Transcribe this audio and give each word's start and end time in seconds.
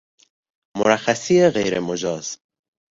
مرخصی 0.77 1.49
غیر 1.49 1.79
مجاز 1.79 2.37